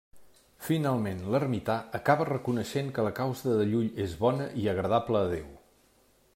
[0.67, 5.57] Finalment, l'ermità acaba reconeixent que la causa de Llull és bona i agradable a Déu.